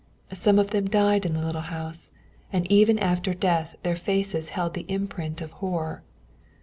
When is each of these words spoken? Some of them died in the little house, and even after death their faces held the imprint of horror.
Some 0.33 0.57
of 0.57 0.71
them 0.71 0.89
died 0.89 1.27
in 1.27 1.33
the 1.33 1.45
little 1.45 1.61
house, 1.61 2.11
and 2.51 2.65
even 2.71 2.97
after 2.97 3.35
death 3.35 3.75
their 3.83 3.95
faces 3.95 4.49
held 4.49 4.73
the 4.73 4.85
imprint 4.87 5.41
of 5.41 5.51
horror. 5.51 6.01